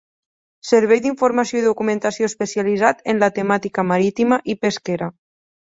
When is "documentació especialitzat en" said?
1.67-3.25